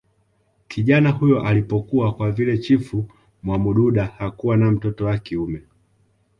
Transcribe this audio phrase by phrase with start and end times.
[0.67, 3.05] kijana huyo alipokua kwa vile chifu
[3.43, 5.61] mwamududa hakuwa na mtoto wa kiume